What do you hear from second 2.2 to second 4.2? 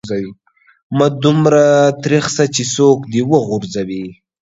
سه چې څوک دي و غورځوي.